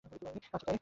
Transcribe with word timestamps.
আচ্ছা, 0.05 0.57
ভাই! 0.63 0.77